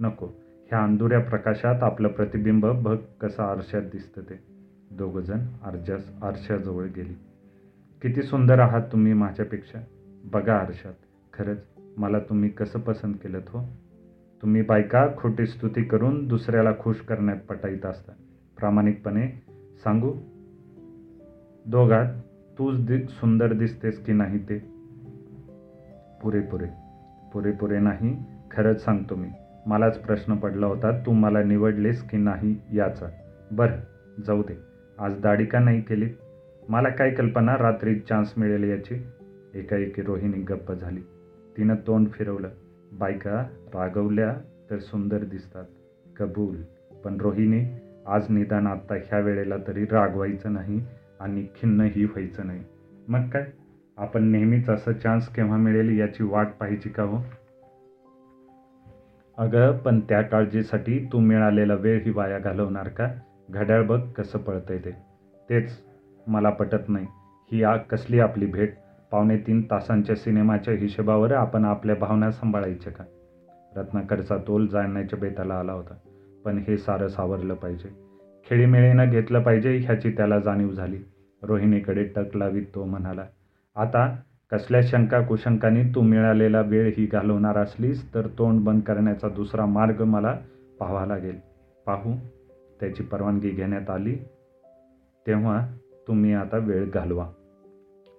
नको. 0.00 0.26
ह्या 0.66 0.82
अंधुऱ्या 0.82 1.20
प्रकाशात 1.20 1.82
आपलं 1.82 2.08
प्रतिबिंब 2.08 2.66
बघ 2.66 2.98
कसा 3.20 3.44
आरशात 3.44 3.82
दिसतं 3.82 4.22
ते. 4.22 4.42
दोघंजण 4.90 5.38
आरशास 5.62 6.10
आरशाजवळ 6.22 6.84
गेली. 6.84 7.14
किती 8.02 8.22
सुंदर 8.22 8.58
आहात 8.58 8.82
तुम्ही 8.92 9.12
माझ्यापेक्षा. 9.12 9.78
बघा 10.24 10.54
आरशात. 10.54 10.94
खरंच 11.32 11.58
मला 11.96 12.18
तुम्ही 12.18 12.48
कसं 12.48 12.78
पसंत 12.78 13.14
केलं 13.14 13.38
हो? 13.38 13.66
तुम्ही 14.42 14.62
बायका 14.62 15.06
खोटी 15.16 15.46
स्तुती 15.46 15.82
करून 15.82 16.26
दुसऱ्याला 16.26 16.72
खुश 16.78 16.96
करण्यात 16.96 17.38
पटाईत 17.38 17.86
असता. 17.86 18.12
प्रामाणिकपणे 18.58 19.26
सांगू? 19.84 20.12
दोघात 21.66 22.12
तूच 22.58 22.86
दि 22.86 23.04
सुंदर 23.08 23.52
दिसतेस 23.52 24.04
की 24.04 24.12
नाही 24.12 24.38
ते? 24.38 24.79
पुरेपुरे. 26.22 26.66
पुरेपुरे 27.32 27.78
नाही 27.78 28.24
खरंच 28.50 28.84
सांगतो 28.84 29.14
मी. 29.14 29.28
मलाच 29.66 29.98
प्रश्न 29.98 30.36
पडला 30.36 30.66
होता 30.66 30.98
तू 31.06 31.12
मला 31.12 31.42
निवडलेस 31.42 32.02
की 32.02 32.16
नाही 32.16 32.56
याचा. 32.72 33.06
बरं 33.52 33.76
जाऊ 34.26 34.42
दे. 34.42 34.58
आज 34.98 35.20
दाढी 35.20 35.46
का 35.46 35.58
नाही 35.58 35.80
केली 35.80 36.08
मला 36.68 36.88
काय 36.88 37.10
कल्पना 37.10 37.58
रात्री 37.58 37.98
चान्स 37.98 38.34
मिळेल 38.36 38.64
याची? 38.64 38.94
एकाएकी 39.54 40.02
रोहिणी 40.02 40.42
गप्प 40.42 40.72
झाली. 40.72 41.00
तिनं 41.56 41.74
तोंड 41.86 42.08
फिरवलं. 42.08 42.48
बायका 42.92 43.46
रागवल्या 43.74 44.36
तर 44.70 44.78
सुंदर 44.78 45.24
दिसतात. 45.24 45.64
कबूल. 46.16 46.56
पण 47.04 47.16
रोहिणी 47.20 47.64
आज 48.06 48.26
निदान 48.30 48.66
आत्ता 48.66 48.94
ह्या 48.94 49.18
वेळेला 49.18 49.56
तरी 49.66 49.84
रागवायचं 49.84 50.52
नाही 50.52 50.84
आणि 51.20 51.46
खिन्नही 51.56 52.04
व्हायचं 52.04 52.46
नाही. 52.46 52.64
मग 53.08 53.28
काय? 53.28 53.46
आपण 54.00 54.24
नेहमीच 54.24 54.70
असं 54.70 54.92
चान्स 54.92 55.28
केव्हा 55.28 55.56
मिळेल 55.56 55.98
याची 55.98 56.24
वाट 56.24 56.46
पाहिजे 56.60 56.88
का 56.88 57.02
हो? 57.02 57.18
अगं 59.38 59.76
पण 59.78 60.00
त्या 60.00 60.22
काळजीसाठी 60.22 61.08
तू 61.12 61.18
मिळालेला 61.18 61.74
वेळ 61.74 62.02
ही 62.02 62.10
वाया 62.10 62.38
घालवणार 62.38 62.88
का? 62.88 63.08
घड्याळ 63.50 63.82
बघ 63.82 64.00
कसं 64.10 64.38
पळतंय 64.38 64.78
ते. 64.78 64.90
तेच 65.50 65.82
मला 66.26 66.50
पटत 66.50 66.88
नाही. 66.88 67.06
ही 67.52 67.62
आ 67.62 67.76
कसली 67.76 68.20
आपली 68.20 68.46
भेट? 68.46 68.74
पावणे 69.12 69.36
तीन 69.36 69.62
तासांच्या 69.70 70.16
सिनेमाच्या 70.16 70.74
हिशोबावर 70.74 71.32
आपण 71.32 71.64
आपल्या 71.64 71.96
भावना 71.96 72.30
सांभाळायच्या 72.30 72.92
का? 72.92 73.04
रत्नाकरचा 73.76 74.36
तोल 74.36 74.66
जाण्याच्या 74.66 75.18
बेताला 75.18 75.54
आला 75.54 75.72
होता. 75.72 75.94
पण 76.44 76.58
हे 76.58 76.76
सारं 76.76 77.08
सावरलं 77.08 77.54
पाहिजे. 77.54 77.88
खेळीमेळीनं 78.50 79.10
घेतलं 79.10 79.42
पाहिजे 79.42 79.76
ह्याची 79.76 80.10
त्याला 80.10 80.38
जाणीव 80.38 80.70
झाली. 80.70 80.98
रोहिणीकडे 81.42 82.04
टक 82.04 82.36
लावीत 82.36 82.66
तो 82.74 82.84
म्हणाला 82.84 83.24
आता 83.74 84.16
कसल्या 84.50 84.80
शंका 84.82 85.20
कुशंकांनी 85.20 85.82
तू 85.94 86.00
मिळालेला 86.00 86.60
वेळ 86.60 86.92
ही 86.98 87.06
घालवणार 87.06 87.58
असलीस 87.58 88.14
तर 88.14 88.26
तोंड 88.26 88.60
बंद 88.60 88.82
करण्याचा 88.82 89.28
दुसरा 89.28 89.66
मार्ग 89.66 90.04
मला 90.04 90.38
पाहावा 90.80 91.06
लागेल. 91.06 91.38
पाहू 91.86 92.12
त्याची 92.80 93.02
परवानगी 93.02 93.50
घेण्यात 93.50 93.90
आली. 93.90 94.16
तेव्हा 95.26 95.66
तुम्ही 96.08 96.32
आता 96.32 96.56
वेळ 96.56 96.90
घालवा. 96.90 97.30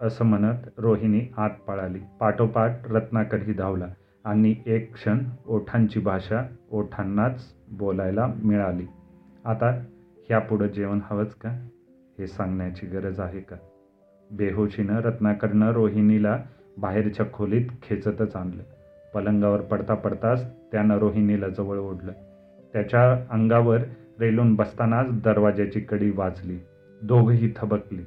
असं 0.01 0.25
म्हणत 0.25 0.55
रोहिणी 0.77 1.33
आत 1.37 1.49
पळाली. 1.49 1.99
पाठोपाठ 2.19 2.91
रत्नाकरही 2.91 3.53
धावला 3.53 3.87
आणि 4.25 4.55
एक 4.65 4.93
क्षण 4.93 5.19
ओठांची 5.45 5.99
भाषा 5.99 6.41
ओठांनाच 6.71 7.53
बोलायला 7.71 8.27
मिळाली. 8.43 8.85
आता 9.45 9.69
ह्यापुढं 10.29 10.67
जेवण 10.67 10.99
हवंच 11.09 11.33
का? 11.33 11.49
हे 12.19 12.27
सांगण्याची 12.27 12.85
गरज 12.85 13.19
आहे 13.19 13.39
का? 13.39 13.55
बेहोशीनं 14.31 14.97
रत्नाकरनं 14.97 15.71
रोहिणीला 15.71 16.39
बाहेरच्या 16.77 17.25
खोलीत 17.33 17.65
खेचतच 17.83 18.35
आणलं. 18.35 18.63
पलंगावर 19.13 19.61
पडता 19.61 19.93
पडताच 19.93 20.53
त्यानं 20.71 20.97
रोहिणीला 20.97 21.49
जवळ 21.49 21.77
ओढलं. 21.77 22.11
त्याच्या 22.73 23.25
अंगावर 23.29 23.77
रेलून 24.19 24.55
बसतानाच 24.55 25.05
दरवाज्याची 25.09 25.79
कडी 25.79 26.11
वाजली. 26.15 26.57
दोघंही 27.03 27.53
थबकली. 27.55 28.01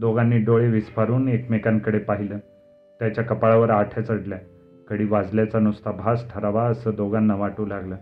दोघांनी 0.00 0.38
डोळे 0.38 0.68
विस्फारून 0.68 1.28
एकमेकांकडे 1.28 1.98
पाहिलं. 1.98 2.38
त्याच्या 2.98 3.24
कपाळावर 3.24 3.70
आठ्या 3.70 4.04
चढल्या. 4.04 4.38
कडी 4.88 5.04
वाजल्याचा 5.04 5.58
नुसता 5.58 5.90
भास 5.90 6.34
ठरावा 6.34 6.62
असं 6.62 6.90
दोघांना 6.96 7.34
वाटू 7.34 7.66
लागलं. 7.66 7.96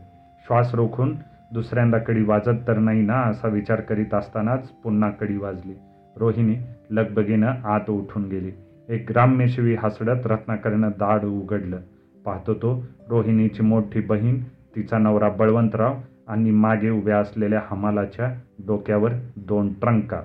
श्वास 0.46 0.74
रोखून 0.74 1.16
दुसऱ्यांदा 1.52 1.98
कडी 1.98 2.24
वाजत 2.24 2.68
तर 2.68 2.78
नाही 2.78 3.02
ना 3.02 3.14
असा 3.14 3.48
विचार 3.48 3.80
करीत 3.80 4.14
असतानाच 4.14 4.68
पुन्हा 4.68 5.10
कडी 5.10 5.36
वाजली. 5.36 5.74
रोहिणी 6.16 6.56
लगबगीनं 6.90 7.46
आत 7.46 7.90
उठून 7.90 8.28
गेली. 8.28 8.50
एक 8.88 9.06
ग्राम्यशिवी 9.08 9.74
हसडत 9.74 10.26
रत्नाकरनं 10.26 10.88
दाढ 10.88 11.24
उघडलं. 11.24 11.78
पाहतो 12.24 12.54
तो 12.54 12.84
रोहिणीची 13.08 13.62
मोठी 13.62 14.00
बहीण 14.00 14.40
तिचा 14.76 14.98
नवरा 14.98 15.28
बळवंतराव 15.28 15.94
आणि 16.26 16.50
मागे 16.50 16.90
उभ्या 16.90 17.18
असलेल्या 17.18 17.62
हमालाच्या 17.66 18.34
डोक्यावर 18.66 19.12
दोन 19.36 19.72
ट्रंका. 19.72 20.22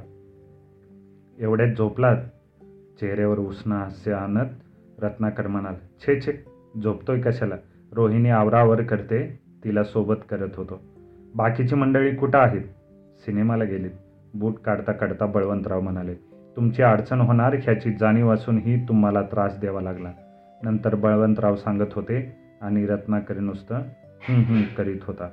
एवढ्यात 1.39 1.75
झोपलात? 1.77 2.17
चेहऱ्यावर 2.99 3.39
उष्ण 3.39 3.71
हास्य 3.71 4.13
आणत 4.13 4.45
रत्नाकर 4.99 5.47
म्हणाल 5.47 5.73
छे 5.73 6.21
छे 6.21 6.31
झोपतोय 6.83 7.21
कशाला? 7.21 7.55
रोहिणी 7.93 8.29
आवरावर 8.29 8.81
करते 8.81 9.39
तिला 9.63 9.83
सोबत 9.83 10.15
करत 10.29 10.49
होतो. 10.57 10.81
बाकीची 11.35 11.75
मंडळी 11.75 12.15
कुठं 12.15 12.39
आहेत? 12.39 12.61
सिनेमाला 13.25 13.63
गेलीत. 13.63 13.91
बूट 14.39 14.59
काढता 14.59 14.91
काढता 14.91 15.25
बळवंतराव 15.25 15.81
म्हणाले 15.81 16.13
तुमची 16.55 16.83
अडचण 16.83 17.21
होणार 17.21 17.53
ह्याची 17.53 17.91
जाणीव 17.91 18.33
असूनही 18.33 18.87
तुम्हाला 18.87 19.21
त्रास 19.21 19.59
द्यावा 19.59 19.81
लागला. 19.81 20.11
नंतर 20.63 20.95
बळवंतराव 20.95 21.55
सांगत 21.55 21.93
होते 21.95 22.35
आणि 22.61 22.85
रत्नाकरी 22.85 23.39
नुसतं 23.39 23.81
हं 24.29 24.41
हं 24.43 24.61
करीत 24.77 24.99
होता. 25.07 25.29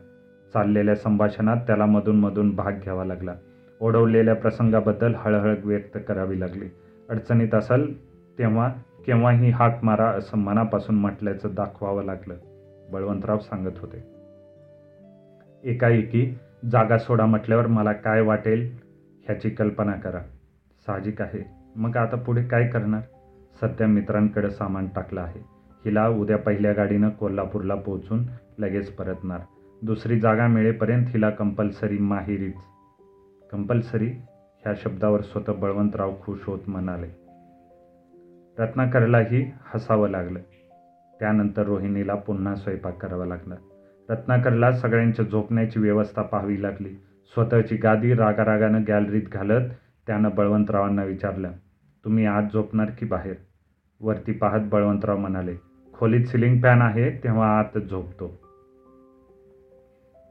चाललेल्या 0.54 0.94
संभाषणात 0.94 1.56
त्याला 1.56 1.86
मधून 1.86 2.16
मधून 2.16 2.54
भाग 2.54 2.72
घ्यावा 2.72 3.04
लागला. 3.04 3.34
ओढवलेल्या 3.80 4.34
प्रसंगाबद्दल 4.34 5.14
हळहळ 5.16 5.54
व्यक्त 5.64 5.98
करावी 6.08 6.40
लागली. 6.40 6.68
अडचणीत 7.08 7.54
असाल 7.54 7.86
तेव्हा 8.38 8.68
केव्हाही 9.06 9.50
हाक 9.50 9.84
मारा 9.84 10.06
असं 10.06 10.38
मनापासून 10.38 10.96
म्हटल्याचं 10.96 11.54
दाखवावं 11.54 12.04
लागलं. 12.04 12.34
बळवंतराव 12.92 13.38
सांगत 13.38 13.78
होते 13.80 14.02
एकाएकी 15.64 16.34
जागा 16.72 16.98
सोडा 16.98 17.26
म्हटल्यावर 17.26 17.66
मला 17.66 17.92
काय 17.92 18.20
वाटेल? 18.20 18.83
ह्याची 19.24 19.50
कल्पना 19.50 19.92
करा. 19.92 20.20
साहजिक 20.86 21.22
आहे. 21.22 21.44
मग 21.76 21.96
आता 21.96 22.16
पुढे 22.16 22.42
काय 22.44 22.68
करणार? 22.68 23.00
सध्या 23.60 23.86
मित्रांकडे 23.86 24.50
सामान 24.50 24.88
टाकलं 24.94 25.20
आहे. 25.20 25.40
हिला 25.84 26.08
उद्या 26.08 26.38
पहिल्या 26.38 26.72
गाडीनं 26.72 27.10
कोल्हापूरला 27.10 27.74
पोहोचून 27.74 28.24
लगेच 28.58 28.90
परतणार. 28.90 29.40
दुसरी 29.82 30.20
जागा 30.20 30.46
मिळेपर्यंत 30.46 31.06
हिला 31.08 31.30
कंपल्सरी 31.30 31.98
माहिरीच. 31.98 32.56
कंपल्सरी? 33.52 34.08
ह्या 34.62 34.74
शब्दावर 34.76 35.20
स्वतः 35.20 35.52
बळवंतराव 35.52 36.14
खुश 36.22 36.38
होत 36.46 36.58
म्हणाले. 36.66 37.08
रत्नाकरलाही 38.58 39.50
हसावं 39.74 40.08
लागलं. 40.08 40.38
त्यानंतर 41.20 41.62
रोहिणीला 41.62 42.14
पुन्हा 42.14 42.54
स्वयंपाक 42.54 43.06
करावा 43.06 43.26
लागला. 43.26 43.54
रत्नाकरला 44.08 44.72
सगळ्यांच्या 44.72 45.24
झोपण्याची 45.24 45.80
व्यवस्था 45.80 46.22
पाहावी 46.22 46.62
लागली. 46.62 46.94
स्वतःची 47.32 47.76
गादी 47.76 48.14
रागारागानं 48.14 48.82
गॅलरीत 48.88 49.22
घालत 49.32 49.70
त्यानं 50.06 50.30
बळवंतरावांना 50.34 51.04
विचारलं 51.04 51.50
तुम्ही 52.04 52.26
आत 52.26 52.42
झोपणार 52.52 52.90
की 52.98 53.06
बाहेर? 53.06 53.34
वरती 54.00 54.32
पाहत 54.32 54.60
बळवंतराव 54.72 55.16
म्हणाले 55.16 55.54
खोलीत 55.94 56.24
सिलिंग 56.24 56.60
फॅन 56.62 56.82
आहे 56.82 57.10
तेव्हा 57.24 57.58
आत 57.58 57.78
झोपतो. 57.78 58.28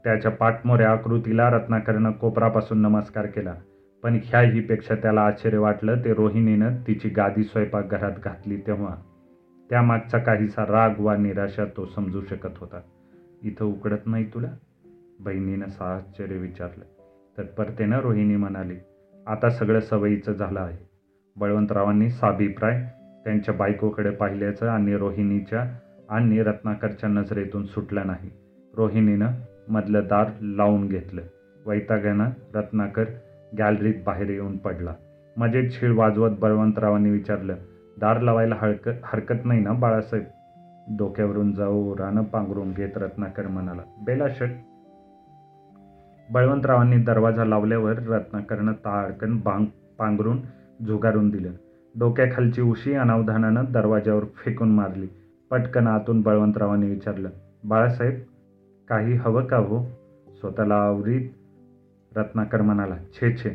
त्याच्या 0.04 0.30
पाठमोऱ्या 0.30 0.90
आकृतीला 0.90 1.50
रत्नाकरनं 1.50 2.12
कोपरापासून 2.12 2.78
नमस्कार 2.78 3.26
केला 3.26 3.54
पण 4.02 4.18
ह्याहीपेक्षा 4.24 4.94
त्याला 4.94 5.20
आश्चर्य 5.20 5.58
वाटलं 5.58 6.04
ते 6.04 6.14
रोहिणीनं 6.14 6.76
तिची 6.86 7.08
गादी 7.08 7.44
स्वयंपाकघरात 7.44 8.12
घातली 8.24 8.56
तेव्हा. 8.56 8.94
त्यामागचा 9.70 10.18
काहीसा 10.18 10.62
राग 10.62 10.90
वा 10.98 11.16
निराशा 11.16 11.64
तो 11.64 11.84
समजू 11.86 12.20
शकत 12.30 12.58
होता. 12.58 12.80
इथं 13.42 13.64
उकडत 13.64 14.06
नाही 14.06 14.24
तुला? 14.24 14.48
बहिणीनं 15.20 15.66
साश्चर्य 15.66 16.38
विचारलं. 16.38 16.84
तत्परतेनं 17.38 18.00
रोहिणी 18.00 18.36
म्हणाली 18.36 18.76
आता 19.26 19.50
सगळं 19.50 19.80
सवयीचं 19.80 20.32
झालं 20.32 20.60
आहे. 20.60 20.88
बळवंतरावांनी 21.36 22.10
साभिप्राय 22.10 22.84
त्यांच्या 23.24 23.54
बायकोकडे 23.54 24.10
पाहिल्याचं 24.10 24.68
आणि 24.68 24.96
रोहिणीच्या 24.96 25.78
आणि 26.08 26.42
रत्नाकरच्या 26.42 27.08
नजरेतून 27.08 27.64
सुटलं 27.64 28.06
नाही. 28.06 28.30
रोहिणीनं 28.76 29.26
मधलं 29.68 30.00
दार 30.04 30.26
लावून 30.40 30.88
घेतलं. 30.88 31.22
वैतागानं 31.66 32.30
रत्नाकर 32.54 33.04
गॅलरीत 33.58 33.94
बाहेर 34.06 34.30
येऊन 34.30 34.56
पडला. 34.56 34.94
मजेत 35.36 35.70
शिळ 35.70 35.94
वाजवत 35.94 36.30
बळवंतरावांनी 36.38 37.10
विचारलं 37.10 37.54
दार 37.98 38.20
लावायला 38.20 38.54
हरक 38.58 38.88
हरकत 38.88 39.44
नाही 39.44 39.60
ना 39.60 39.72
बाळासाहेब? 39.72 40.24
डोक्यावरून 40.98 41.52
जाऊ 41.52 41.96
रानं 41.98 42.22
पांघरून 42.22 42.72
घेत 42.72 42.96
रत्नाकर 42.96 43.46
म्हणाला 43.46 43.82
बेलाशट 44.04 44.48
बळवंतरावांनी 46.30 46.96
दरवाजा 46.96 47.44
लावल्यावर 47.44 47.92
रत्नाकरनं 47.92 48.72
ताडकन 48.72 49.40
बांग 49.44 49.66
पांघरून 49.98 50.38
झुगारून 50.86 51.30
दिलं. 51.30 51.50
डोक्याखालची 51.98 52.62
उशी 52.62 52.94
अनावधानानं 52.94 53.64
दरवाज्यावर 53.70 54.24
फेकून 54.24 54.68
मारली. 54.68 55.06
पटकन 55.50 55.86
आतून 55.86 56.20
बळवंतरावांनी 56.20 56.90
विचारलं 56.90 57.28
बाळासाहेब 57.64 58.14
काही 58.88 59.14
हवं 59.14 59.44
का 59.44 59.56
हो? 59.56 59.84
स्वतःला 60.40 60.74
आवरीत 60.74 61.30
रत्नाकर 62.16 62.62
म्हणाला 62.62 62.94
छे 62.96 63.36
छे. 63.36 63.50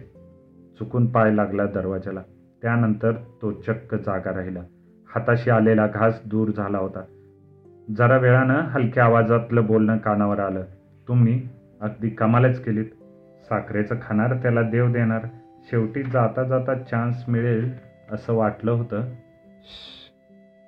चुकून 0.79 1.05
पाय 1.05 1.33
लागला 1.33 1.65
दरवाजाला 1.65 2.21
त्यानंतर 2.61 3.11
तो 3.41 3.51
चक्क 3.51 3.95
जागा 3.95 4.33
राहिला. 4.35 4.59
हाताशी 5.15 5.49
आलेला 5.49 5.87
घास 5.87 6.21
दूर 6.25 6.51
झाला 6.57 6.77
होता. 6.77 7.01
जरा 7.97 8.17
वेळानं 8.17 8.53
हलक्या 8.53 9.05
आवाजातलं 9.05 9.65
बोलणं 9.65 9.97
कानावर 9.97 10.39
आलं. 10.39 10.63
तुम्ही 11.07 11.49
अगदी 11.81 12.09
कमालच 12.09 12.63
केलीत. 12.63 12.85
साखरेचं 13.49 13.95
खाणार 14.01 14.33
त्याला 14.33 14.61
देव 14.61 14.91
देणार. 14.91 15.21
शेवटी 15.71 16.03
जाता 16.03 16.43
जाता 16.43 16.75
चान्स 16.75 17.29
मिळेल 17.29 17.73
असं 18.11 18.33
वाटलं 18.33 18.71
होतं. 18.71 19.01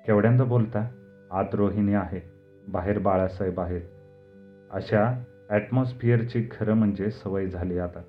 केवढ्यांदा 0.06 0.44
बोलता? 0.44 0.88
आत 1.30 1.54
रोहिणी 1.54 1.94
आहे. 1.94 2.20
बाहेर 2.68 2.98
बाळासाहेब 2.98 3.60
आहेत. 3.60 3.80
अशा 4.70 5.22
ॲटमॉस्फिअरची 5.50 6.48
खरं 6.50 6.74
म्हणजे 6.74 7.10
सवय 7.10 7.46
झाली 7.46 7.78
आता. 7.78 8.00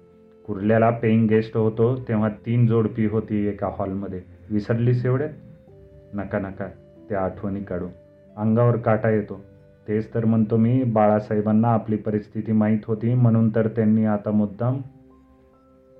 कुर्ल्याला 0.47 0.89
पेईंग 0.89 1.27
गेस्ट 1.27 1.57
होतो 1.57 1.95
तेव्हा 2.07 2.29
तीन 2.29 2.67
जोडपी 2.67 3.05
होती 3.05 3.47
एका 3.47 3.67
हॉलमध्ये 3.67 4.21
विसरलीस 4.49 5.05
एवढ्यात? 5.05 5.29
नका 6.13 6.39
नका 6.39 6.67
त्या 7.09 7.21
आठवणी 7.21 7.63
काढू. 7.63 7.87
अंगावर 8.37 8.77
काटा 8.77 9.09
येतो. 9.09 9.41
तेच 9.87 10.13
तर 10.13 10.25
म्हणतो 10.25 10.57
मी 10.57 10.83
बाळासाहेबांना 10.83 11.67
आपली 11.67 11.95
परिस्थिती 11.95 12.51
माहीत 12.51 12.79
होती 12.87 13.13
म्हणून 13.13 13.49
तर 13.55 13.67
त्यांनी 13.67 14.05
आता 14.05 14.31
मुद्दाम 14.31 14.77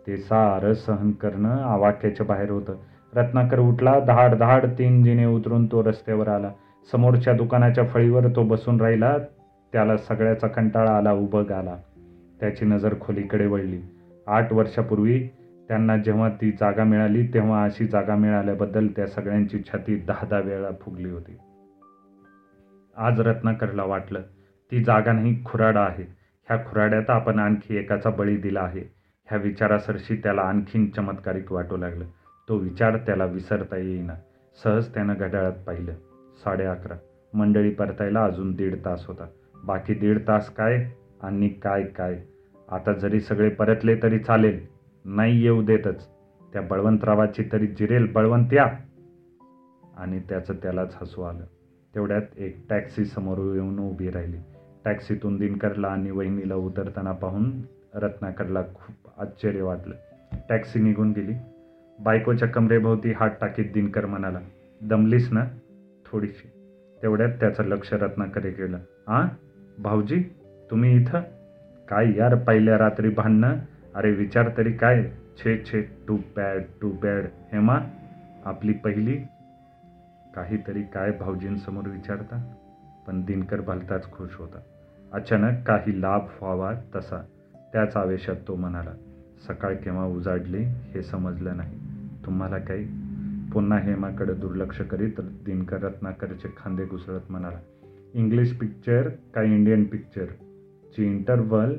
ते 0.08 0.18
सारं 0.18 0.74
सहन 0.74 1.12
करणं 1.12 1.62
आवाक्याच्या 1.62 2.26
बाहेर 2.26 2.50
होतं. 2.50 2.76
रत्नाकर 3.16 3.60
उठला 3.60 4.00
धाड 4.00 4.36
धाड 4.36 4.66
तीन 4.66 5.04
जिने 5.04 5.26
उतरून 5.26 5.66
तो 5.66 5.84
रस्त्यावर 5.84 6.28
आला. 6.28 6.52
समोरच्या 6.92 7.34
दुकानाच्या 7.34 7.86
फळीवर 7.86 8.28
तो 8.28 8.44
बसून 8.44 8.82
राहिला 8.82 9.18
त्याला 9.74 9.98
सगळ्याचा 9.98 10.48
कंटाळा 10.48 10.98
आला 10.98 11.12
उभं 11.12 11.54
आला. 11.54 11.76
त्याची 12.40 12.66
नजर 12.66 12.94
खोलीकडे 13.02 13.46
वळली. 13.46 13.82
आठ 14.28 14.54
वर्षापूर्वी 14.54 15.28
त्यांना 15.68 15.98
जेव्हा 15.98 16.30
ती 16.30 16.52
जागा 16.52 16.84
मिळाली 16.84 17.28
तेव्हा 17.28 17.64
अशी 17.64 17.86
जागा 17.86 18.16
मिळाल्याबद्दल 18.16 18.88
त्या 18.88 19.08
सगळ्यांची 19.08 19.58
छाती 19.60 19.96
दहा 19.96 20.26
दहा 20.30 20.40
वेळा 20.40 20.70
फुगली 20.82 21.10
होती. 21.10 21.38
आज 22.98 23.20
रत्नाकरला 23.20 23.84
वाटलं. 23.84 24.22
ती 24.72 24.84
जागा 24.84 25.12
नाही 25.12 25.44
खुराडा 25.46 25.82
आहे. 25.82 26.04
ह्या 26.50 26.58
खुराड्यात 26.58 27.10
आपण 27.10 27.40
आणखी 27.40 27.76
एकाचा 27.76 28.10
बळी 28.10 28.38
दिला 28.38 28.60
आहे. 28.60 28.94
ह्या 29.26 29.38
विचारासरशी 29.38 30.16
त्याला 30.16 30.42
आणखीन 30.42 30.90
चमत्कारिक 30.90 31.52
वाटू 31.52 31.78
लागलं. 31.78 32.06
तो 32.50 32.56
विचार 32.58 32.98
त्याला 32.98 33.26
विसरता 33.26 33.78
येईना. 33.78 34.14
सहज 34.64 34.94
त्यानं 34.94 35.14
घड्याळात 35.20 35.54
पाहिलं. 35.68 35.94
साडे 36.44 36.64
अकरा. 36.64 36.96
मंडळी 37.34 37.70
परतायला 37.70 38.26
अजून 38.26 38.56
दीड 38.56 38.86
तास 38.86 39.06
होता. 39.08 39.26
बाकी 39.64 39.94
दीड 39.94 40.28
तास 40.28 40.50
काय 40.50 40.92
आणि 41.22 41.50
काय 41.50 41.84
काय? 41.84 42.22
आता 42.72 42.94
जरी 42.94 43.20
सगळे 43.20 43.50
परतले 43.50 43.96
तरी 44.04 44.20
चालेल. 44.20 44.66
नाही 45.06 45.44
येऊ 45.44 45.64
देतच. 45.64 46.10
त्या 46.54 46.62
बळवंतरावाची 46.62 47.44
तरी 47.52 47.68
जिरेल 47.68 48.12
बळवंत 48.12 48.54
या! 48.54 48.74
आणि 49.98 50.20
त्याचं 50.20 50.54
त्यालाच 50.54 50.98
हसू 51.02 51.22
आलं. 51.22 51.44
तेवढ्यात 51.96 52.22
एक 52.38 52.66
टॅक्सी 52.70 53.06
समोर 53.06 53.38
येऊन 53.56 53.80
उभी 53.80 54.10
राहिली. 54.10 54.38
टॅक्सीतून 54.86 55.38
दिनकरला 55.38 55.88
आणि 55.88 56.12
वहिनीला 56.12 56.56
उतरताना 56.56 57.12
पाहून 57.12 57.62
रत्नाकरला 57.96 58.62
खूप 58.74 59.22
आश्चर्य 59.22 59.62
वाटलं. 59.62 59.96
टॅक्सी 60.50 60.80
निघून 60.80 61.12
गेली. 61.12 61.34
बायकोच्या 62.00 62.48
कमरेभोवती 62.48 63.12
हात 63.12 63.30
टाकीत 63.42 63.66
दिनकर 63.74 64.06
म्हणाला 64.06 64.40
दमलीस 64.82 65.32
ना 65.34 65.44
थोडीशी. 66.06 66.48
तेवढ्यात 67.02 67.30
त्याचं 67.30 67.64
लक्ष 67.64 67.94
रत्नाकडे 67.94 68.50
गेलं. 68.50 68.78
आ 69.08 69.26
भाऊजी 69.78 70.20
तुम्ही 70.72 70.96
इथं? 70.96 71.22
काय 71.90 72.14
यार 72.18 72.36
पहिल्या 72.36 72.78
रात्री 72.78 73.10
भांडणं? 73.10 73.56
अरे 73.96 74.12
विचार 74.12 74.50
तरी 74.58 74.72
काय? 74.72 75.04
छे 75.38 75.64
छे 75.66 75.82
too 76.08 76.18
bad 76.36 76.62
too 76.82 76.92
bad 76.92 77.26
Hema 77.54 77.80
आपली 78.46 78.74
पहिली 78.74 79.18
काहीतरी 80.36 80.82
काय 80.82 81.12
भाऊजींसमोर 81.12 81.90
विचारता 81.90 82.54
पण 83.08 83.26
दिनकर 83.26 83.62
भलताच 83.62 84.12
खुश 84.12 84.30
होता. 84.40 84.60
अचानक 85.14 85.68
काही 85.68 86.02
लाभ 86.02 86.22
व्हावा 86.22 86.74
तसा 86.96 87.22
त्याच 87.74 87.98
आवेशात 87.98 88.36
तो 88.48 88.56
म्हणाला 88.56 88.92
सकाळ 89.48 89.76
केव्हा 89.76 90.06
उजाडली 90.06 90.64
हे 90.64 91.04
समजलं 91.04 91.58
नाही. 91.58 91.80
तुम्हाला 92.26 92.58
काही? 92.58 92.88
पुन्हा 93.54 93.80
हेमाकडे 93.80 94.34
दुर्लक्ष 94.34 94.82
करीत 94.82 95.20
दिनकर 95.20 95.78
रत्नाकरचे 95.78 96.48
खांदे 96.58 96.86
घुसळत 96.86 97.32
म्हणाला 97.32 97.58
इंग्लिश 98.14 98.58
पिक्चर 98.58 99.10
का 99.36 99.42
इंडियन 99.42 99.84
पिक्चर? 99.84 100.26
ची 100.96 101.06
इंटरवल? 101.06 101.74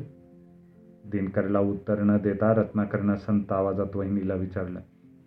दिनकरला 1.12 1.60
उत्तर 1.60 2.02
न 2.02 2.16
देता 2.16 2.54
रत्नाकरनं 2.54 3.14
संत 3.14 3.52
आवाजात 3.52 3.96
वहिनीला 3.96 4.34
विचारलं 4.34 4.80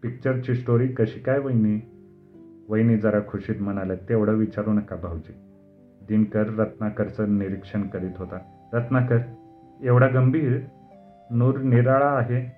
पिक्चरची 0.03 0.55
स्टोरी 0.55 0.87
कशी 0.87 1.19
काय 1.19 1.39
वहिनी? 1.39 1.96
वहिनी 2.69 2.97
जरा 2.97 3.19
खुशीत 3.27 3.55
म्हणाल्या 3.59 3.95
तेवढं 3.95 4.33
विचारू 4.33 4.73
नका 4.73 4.95
भाऊजी. 4.95 5.33
दिनकर 6.07 6.43
रत्नाकरचं 6.57 7.37
निरीक्षण 7.39 7.87
करीत 7.87 8.17
होता. 8.17 8.39
रत्नाकर 8.73 9.17
एवढा 9.83 10.07
गंभीर? 10.07 10.59
नूर 11.31 11.57
निराळा 11.59 12.09
आहे. 12.09 12.57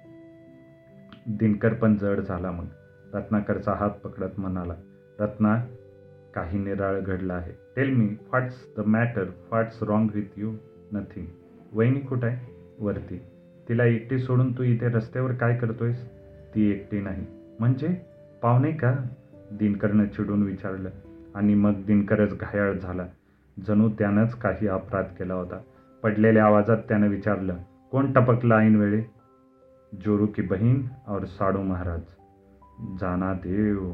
दिनकर 1.27 1.73
पण 1.73 1.95
जड 1.95 2.19
झाला 2.19 2.51
मग. 2.51 2.65
रत्नाकरचा 3.13 3.73
हात 3.73 3.89
पकडत 3.89 4.29
म्हणाला 4.37 4.73
रत्ना 5.19 5.57
काही 6.33 6.59
निराळ 6.59 6.99
घडलं 6.99 7.33
आहे. 7.33 7.51
Tell 7.75 7.89
me 7.89 8.05
what's 8.05 8.67
the 8.77 8.79
matter 8.79 9.23
what's 9.23 9.83
wrong 9.83 10.07
with 10.15 10.23
you 10.37 10.51
nothing 10.93 11.25
वहिनी 11.73 11.99
कुठं? 11.99 12.27
आहे 12.27 12.45
वरती. 12.79 13.21
तिला 13.69 13.85
एकटी 13.85 14.19
सोडून 14.19 14.57
तू 14.57 14.63
इथे 14.63 14.87
रस्त्यावर 14.87 15.31
काय 15.31 15.57
करतोयस? 15.57 16.09
ती 16.55 16.71
एकटी 16.71 17.01
नाही. 17.01 17.25
म्हणजे? 17.59 18.01
पाहुणे 18.41 18.71
का? 18.71 18.95
दिनकरनं 19.51 20.05
चिडून 20.05 20.43
विचारलं. 20.43 20.89
आणि 21.35 21.55
मग 21.55 21.83
दिनकरच 21.85 22.37
घायाळ 22.37 22.73
झाला. 22.73 23.07
जणू 23.67 23.89
त्यानंच 23.89 24.35
काही 24.35 24.67
अपराध 24.67 25.05
केला 25.05 25.33
होता. 25.33 25.59
पडलेल्या 26.03 26.45
आवाजात 26.45 26.77
त्यानं 26.77 27.07
विचारलं 27.07 27.57
कोण 27.91 28.13
टपकलं 28.13 28.55
ऐनवेळी? 28.55 29.01
जोरू 30.05 30.27
की 30.27 30.41
बहीण 30.41 30.81
और 31.07 31.25
साडू 31.25 31.61
महाराज. 31.61 32.01
जाना 32.99 33.33
देव 33.33 33.93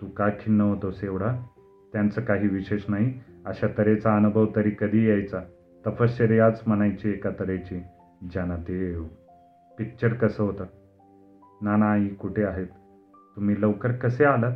तू 0.00 0.06
का 0.06 0.28
खिन्न 0.28 0.60
होतोस 0.60 1.04
एवढा? 1.04 1.44
त्यांचं 1.92 2.20
काही 2.20 2.48
विशेष 2.48 2.82
नाही. 2.88 3.20
अशा 3.46 3.66
तऱ्हेचा 3.78 4.16
अनुभव 4.16 4.46
तरी 4.56 4.70
कधी 4.70 5.08
यायचा? 5.08 5.40
तपश्चर्याच 5.86 6.62
म्हणायची 6.66 7.08
एका 7.08 7.30
तऱ्हेची. 7.40 7.82
जाना 8.34 8.56
देव. 8.56 9.04
पिक्चर 9.78 10.14
कसं 10.14 10.42
होतं? 10.44 10.64
नाना 11.62 11.92
आई 11.92 12.08
कुठे 12.08 12.44
आहेत? 12.44 12.66
तुम्ही 13.38 13.62
लवकर 13.62 13.92
कसे 13.92 14.24
आलात? 14.24 14.52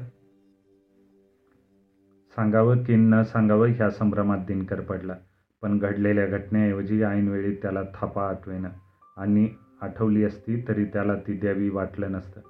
सांगावं 2.36 2.82
की 2.82 2.96
न 2.96 3.22
सांगावं 3.22 3.68
ह्या 3.68 3.90
संभ्रमात 3.90 4.38
दिनकर 4.46 4.80
पडला. 4.80 5.14
पण 5.62 5.78
घडलेल्या 5.78 6.26
घटनेऐवजी 6.26 7.02
ऐनवेळी 7.02 7.54
त्याला 7.54 7.82
थापा 7.82 8.28
आठवेना. 8.28 8.68
आणि 9.16 9.48
आठवली 9.82 10.24
असती 10.24 10.64
तरी 10.68 10.84
त्याला 10.84 11.14
ती 11.16 11.32
द्यावी 11.32 11.70
वाटलं 11.70 12.12
नसतं. 12.12 12.40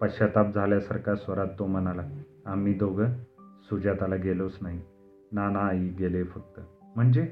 पश्चाताप 0.00 0.54
झाल्यासारखा 0.54 1.14
स्वरात 1.14 1.46
तो 1.58 1.66
म्हणाला 1.66 2.02
आम्ही 2.46 2.74
दोघं 2.74 3.12
सुजाताला 3.62 4.16
गेलोच 4.16 4.58
नाही. 4.60 4.80
नाना 5.32 5.58
आई 5.58 5.88
गेले 5.88 6.24
फक्त. 6.24 6.60
म्हणजे? 6.96 7.26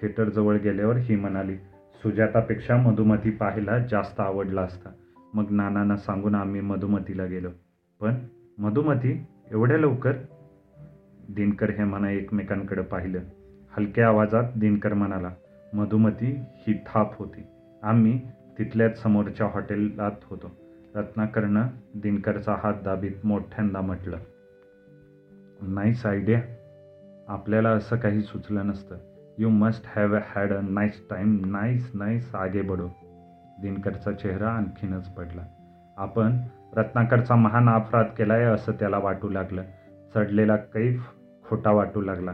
थिएटरजवळ 0.00 0.56
गेल्यावर 0.56 0.96
ही 0.96 1.16
म्हणाली 1.16 1.56
सुजातापेक्षा 1.94 2.76
मधुमती 2.76 3.30
पाहायला 3.30 3.78
जास्त 3.78 4.20
आवडला 4.20 4.62
असता. 4.62 4.88
मग 5.34 5.44
नानांना 5.50 5.96
सांगून 5.96 6.34
आम्ही 6.34 6.60
मधुमतीला 6.60 7.24
गेलो. 7.24 7.48
पण 8.02 8.14
मधुमती 8.58 9.26
एवढ्या 9.50 9.76
लवकर 9.78 10.12
दिनकर 11.28 11.70
हे 11.70 11.84
म्हणा 11.84 12.10
एकमेकांकडे 12.10 12.82
पाहिलं. 12.82 13.18
हलक्या 13.76 14.06
आवाजात 14.06 14.44
दिनकर 14.56 14.94
म्हणाला 14.94 15.30
मधुमती 15.74 16.40
ही 16.52 16.74
थाप 16.86 17.18
होती. 17.18 17.42
आम्ही 17.82 18.20
तिथल्याच 18.58 19.02
समोरच्या 19.02 19.46
हॉटेलात 19.46 20.24
होतो. 20.24 20.50
रत्नाकरनं 20.94 21.66
दिनकरचा 21.94 22.56
हात 22.62 22.74
दाबीत 22.84 23.24
मोठ्यांदा 23.24 23.80
म्हटलं 23.80 24.16
नाईस 25.62 26.06
आयडिया. 26.06 26.40
आपल्याला 27.28 27.68
असं 27.68 27.96
काही 27.96 28.22
सुचलं 28.22 28.66
नसतं. 28.66 28.96
You 29.38 29.48
must 29.48 29.84
have 29.96 30.16
had 30.16 30.52
a 30.52 30.60
nice 30.60 31.02
time. 31.10 31.40
Nice 31.46 31.90
nice 31.94 32.34
आगे 32.34 32.62
बडो 32.62 32.88
दिनकरचा 33.62 34.12
चेहरा 34.12 34.48
आणखीनच 34.48 35.08
पडला. 35.08 35.42
आपण 35.96 36.36
रत्नाकरचा 36.76 37.34
महान 37.34 37.68
अपराध 37.68 38.04
केला 38.04 38.34
आहे 38.34 38.44
असं 38.44 38.72
त्याला 38.72 38.98
वाटू 38.98 39.28
लागलं. 39.28 39.62
चढलेला 40.14 40.56
कैफ 40.56 41.06
खोटा 41.48 41.70
वाटू 41.70 42.00
लागला. 42.00 42.32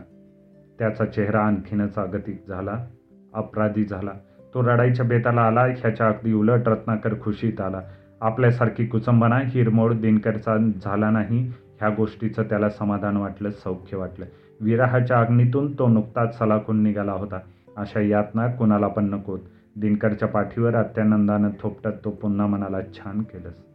त्याचा 0.78 1.04
चेहरा 1.04 1.40
आणखीनच 1.40 1.94
अगतिक 1.94 2.42
झाला. 2.48 2.86
अपराधी 3.34 3.84
झाला. 3.84 4.10
तो 4.54 4.62
रडाईच्या 4.62 5.06
बेताला 5.06 5.40
आला. 5.40 5.60
ह्याच्या 5.60 6.06
अगदी 6.06 6.32
उलट 6.32 6.68
रत्नाकर 6.68 7.14
खुशीत 7.20 7.60
आला. 7.60 7.80
आपल्यासारखी 8.20 8.86
कुचंबना 8.86 9.38
हिरमोड 9.44 9.94
दिनकरचा 9.94 10.56
झाला 10.56 11.10
नाही 11.10 11.52
ह्या 11.80 11.88
गोष्टीचं 11.88 12.42
त्याला 12.42 12.68
समाधान 12.68 13.16
वाटलं 13.16 13.50
सौख्य 13.50 13.96
वाटलं. 13.96 14.26
विराहाच्या 14.60 15.20
अग्नीतून 15.20 15.78
तो 15.78 15.88
नुकताच 15.88 16.38
सलाखून 16.38 16.82
निघाला 16.82 17.12
होता. 17.12 17.38
अशा 17.76 18.00
यातना 18.00 18.46
कुणाला 18.46 18.88
पण 18.88 19.04
नकोत. 19.04 19.38
दिनकरच्या 19.76 20.28
पाठीवर 20.28 20.74
अत्यानंदानं 20.74 21.48
थोपटत 21.60 22.04
तो 22.04 22.10
पुन्हा 22.10 22.46
मनाला 22.46 22.80
छान 22.80 23.22
केलंस. 23.22 23.67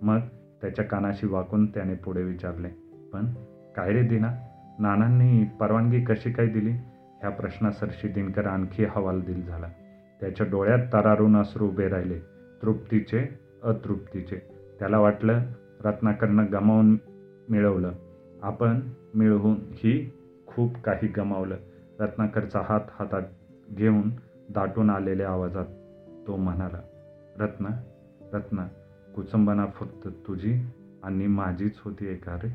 मग 0.00 0.18
त्याच्या 0.60 0.84
कानाशी 0.84 1.26
वाकून 1.26 1.66
त्याने 1.66 1.94
पुढे 1.94 2.22
विचारले 2.22 2.68
पण 3.12 3.26
काय 3.76 3.92
रे 3.92 4.02
दिना 4.02 4.34
नानांनी 4.78 5.44
परवानगी 5.44 6.04
कशी 6.04 6.32
काय 6.32 6.46
दिली? 6.46 6.70
ह्या 7.20 7.30
प्रश्नासरशी 7.30 8.08
दिनकर 8.08 8.46
आणखी 8.46 8.84
हवालदिल 8.84 9.46
झाला. 9.46 9.66
त्याच्या 10.20 10.46
डोळ्यात 10.50 10.78
तरारून 10.78 11.36
अश्रू 11.36 11.68
उभे 11.68 11.88
राहिले 11.88 12.18
तृप्तीचे 12.62 13.38
अतृप्तीचे. 13.62 14.36
त्याला 14.78 14.98
वाटलं 14.98 15.40
रत्नाकरनं 15.84 16.46
गमावून 16.52 16.98
मिळवलं. 17.48 17.92
आपण 18.42 18.80
मिळवून 19.14 19.56
ही 19.70 20.10
खूप 20.46 20.76
काही 20.76 21.08
गमावलं. 21.08 21.56
रत्नाकरचा 22.00 22.60
हात 22.68 22.80
हातात 22.92 23.22
घेऊन 23.70 24.10
दाटून 24.54 24.90
आलेल्या 24.90 25.28
आवाजात 25.28 25.66
तो 26.26 26.36
म्हणाला 26.36 26.80
रत्ना 27.38 27.68
रत्ना 28.32 28.66
कुचंबना 29.14 29.66
फक्त 29.66 30.08
तुझी 30.26 30.52
आणि 31.02 31.26
माझीच 31.26 31.78
होती 31.78 32.06
एका 32.06 32.36
रे 32.36 32.48